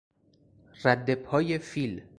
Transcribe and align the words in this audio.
ردپای 0.83 1.57
فیل 1.57 2.01